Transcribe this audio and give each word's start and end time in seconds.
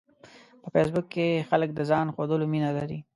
په 0.61 0.67
فېسبوک 0.73 1.05
کې 1.13 1.45
خلک 1.49 1.69
د 1.75 1.79
ځان 1.89 2.05
ښودلو 2.15 2.45
مینه 2.53 2.69
لري 2.77 2.99